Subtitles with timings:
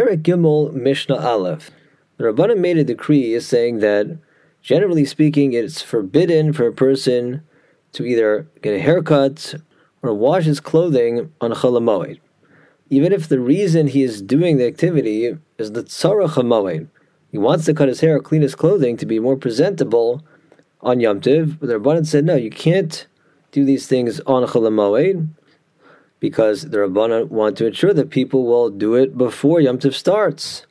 [0.00, 1.70] Perek Gimel Mishnah Aleph.
[2.16, 4.16] The Rabbanim made a decree saying that,
[4.62, 7.42] generally speaking, it's forbidden for a person
[7.92, 9.56] to either get a haircut
[10.00, 12.18] or wash his clothing on Chalamoid.
[12.88, 16.88] Even if the reason he is doing the activity is the Tzorech Hamoed.
[17.30, 20.24] He wants to cut his hair or clean his clothing to be more presentable
[20.80, 21.58] on Yom Tov.
[21.60, 23.06] But the Rabbanan said, no, you can't
[23.52, 25.28] do these things on Chalamoid
[26.20, 30.66] because the Rabbanan want to ensure that people will do it before Yom Tov starts.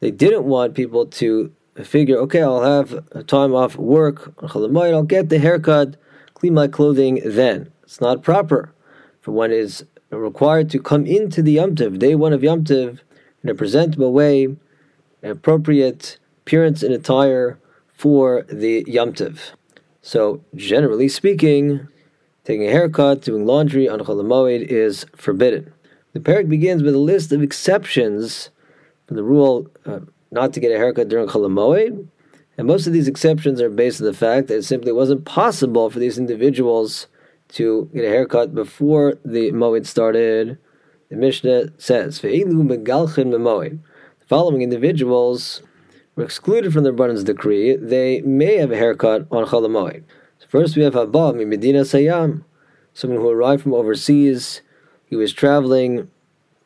[0.00, 1.52] They didn't want people to
[1.82, 5.96] figure, okay, I'll have time off work on I'll get the haircut,
[6.34, 7.70] clean my clothing then.
[7.82, 8.74] It's not proper
[9.24, 12.98] for one is required to come into the Yom Tov, day one of Yom Tov,
[13.42, 14.54] in a presentable way,
[15.22, 19.52] appropriate appearance and attire for the Yom Tov.
[20.02, 21.88] So, generally speaking,
[22.44, 25.72] Taking a haircut, doing laundry on Cholamoid is forbidden.
[26.12, 28.50] The Perek begins with a list of exceptions
[29.06, 32.06] from the rule uh, not to get a haircut during Cholamoid,
[32.58, 35.88] and most of these exceptions are based on the fact that it simply wasn't possible
[35.88, 37.06] for these individuals
[37.48, 40.58] to get a haircut before the Moed started.
[41.08, 43.78] The Mishnah says, The
[44.26, 45.62] following individuals
[46.14, 47.76] were excluded from the Rabbanan's decree.
[47.76, 50.04] They may have a haircut on Cholamoid.
[50.48, 52.44] First, we have Habab in Medinas Hayam,
[52.92, 54.62] someone who arrived from overseas.
[55.06, 56.08] He was traveling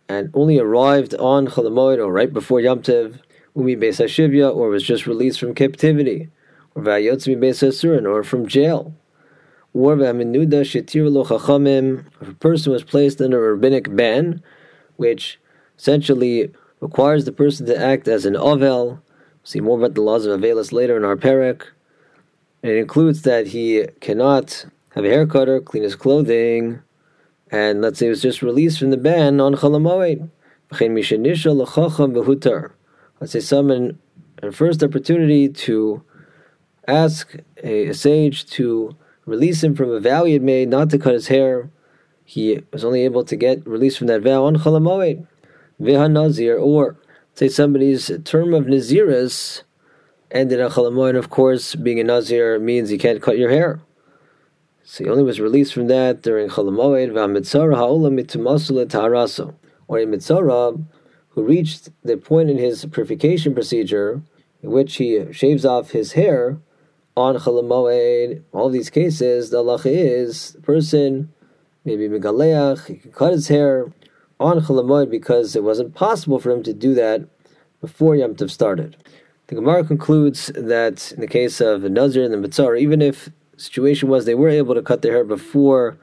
[0.08, 3.20] and only arrived on Chalamoid or right before Yom Tov,
[3.56, 6.28] Umi Beis Hashivya, or was just released from captivity,
[6.74, 8.94] or Vayotzmi Beis Hasurin, or from jail.
[9.74, 14.42] Or Vaminuda Shetir Lo Chachamim, if a person was placed under a rabbinic ban,
[14.96, 15.40] which
[15.78, 18.86] essentially requires the person to act as an Ovel.
[18.86, 19.00] We'll
[19.44, 21.62] see more about the laws of Avelis later in our Perek.
[22.62, 26.82] And it includes that he cannot have a haircut or clean his clothing,
[27.50, 30.28] and let's say he was just released from the ban on Chalamoid.
[33.20, 33.98] Let's say someone
[34.42, 36.02] a first opportunity to
[36.86, 40.98] ask a, a, sage to release him from a vow he had made not to
[40.98, 41.70] cut his hair.
[42.24, 45.26] He was only able to get released from that vow on Chalamoid.
[45.80, 46.96] Veha Nazir, or
[47.34, 49.62] say somebody's term of Naziris
[50.30, 53.80] ended in Chalamoin, of course, being a Nazir means you can't cut your hair.
[54.84, 59.54] So he only was released from that during Chalamoid, V'amitzara ha'olam mitumasul ta'araso.
[59.86, 60.82] Or a mitzara
[61.30, 64.22] who reached the point in his purification procedure
[64.62, 66.58] in which he shaves off his hair
[67.16, 68.42] on Chalamoid.
[68.52, 71.32] All these cases, the halacha is the person,
[71.84, 73.92] maybe Megaleach, he can cut his hair
[74.40, 77.28] on Chalamoid because it wasn't possible for him to do that
[77.80, 78.96] before Yom Tov started.
[79.48, 83.30] The Gemara concludes that in the case of the Nazir and the Mitzar, even if
[83.56, 85.96] situation was they were able to cut their hair before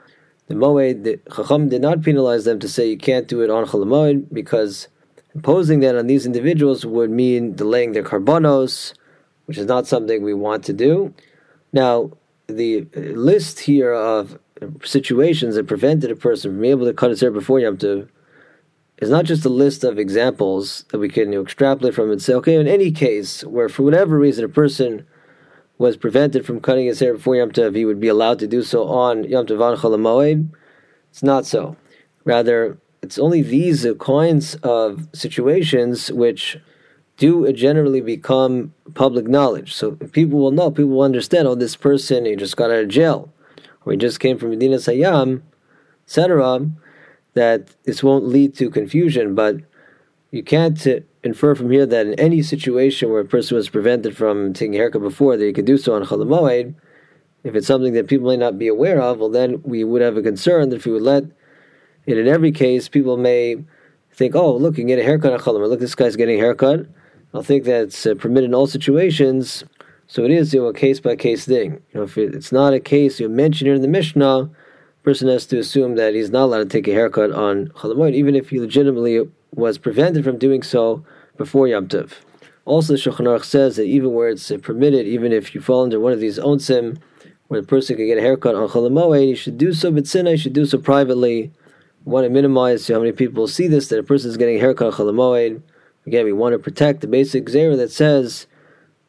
[0.47, 3.67] the Moed, the Chacham did not penalize them to say you can't do it on
[3.67, 4.87] Chalamoed because
[5.35, 8.93] imposing that on these individuals would mean delaying their karbanos,
[9.45, 11.13] which is not something we want to do.
[11.71, 12.11] Now,
[12.47, 14.39] the list here of
[14.83, 18.07] situations that prevented a person from being able to cut his hair before Yom Tov
[18.99, 22.21] is not just a list of examples that we can you know, extrapolate from and
[22.21, 25.05] say, okay, in any case where for whatever reason a person
[25.77, 28.63] was prevented from cutting his hair before Yom Tov, he would be allowed to do
[28.63, 30.51] so on Yom Tov on.
[31.11, 31.75] It's not so.
[32.23, 36.57] Rather, it's only these kinds of situations which
[37.17, 39.73] do generally become public knowledge.
[39.73, 42.87] So people will know, people will understand, oh, this person, he just got out of
[42.89, 43.31] jail,
[43.85, 45.41] or he just came from Medinas Hayam,
[46.05, 46.71] etc
[47.35, 49.57] that this won't lead to confusion, but
[50.31, 50.85] you can't
[51.23, 54.77] infer from here that in any situation where a person was prevented from taking a
[54.77, 56.75] haircut before, that he could do so on Chalamoid.
[57.43, 60.17] If it's something that people may not be aware of, well, then we would have
[60.17, 61.25] a concern that if we would let
[62.05, 63.57] it in every case, people may
[64.11, 65.69] think, oh, look, you can get a haircut on Chalamoid.
[65.69, 66.87] Look, this guy's getting a haircut.
[67.33, 69.63] I'll think that's uh, permitted in all situations.
[70.07, 71.73] So it is you know, a case by case thing.
[71.91, 74.49] You know, if it, it's not a case you mention here in the Mishnah,
[75.05, 78.35] person has to assume that he's not allowed to take a haircut on Chalamoid, even
[78.35, 81.05] if he legitimately was prevented from doing so
[81.37, 82.13] before Yom Tov.
[82.65, 86.11] Also, Shulchan Aruch says that even where it's permitted, even if you fall under one
[86.11, 86.97] of these onsim,
[87.47, 90.31] where the person can get a haircut on Chalamoid, you should do so but b'tzina,
[90.31, 91.51] you should do so privately.
[92.03, 94.59] We want to minimize how many people see this, that a person is getting a
[94.59, 95.61] haircut on Chalamoid.
[96.07, 98.47] Again, we want to protect the basic zera that says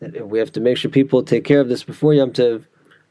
[0.01, 2.67] that we have to make sure people take care of this before Yom Tov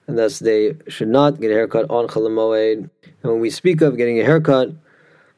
[0.07, 2.89] and thus they should not get a haircut on Chalamoed.
[3.03, 4.71] And when we speak of getting a haircut,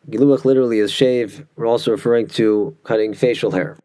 [0.09, 3.77] Giluach literally is shave, we're also referring to cutting facial hair.